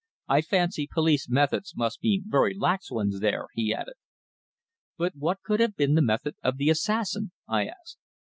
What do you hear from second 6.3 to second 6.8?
of the